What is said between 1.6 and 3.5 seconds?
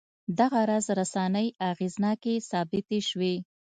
اغېزناکې ثابتې شوې.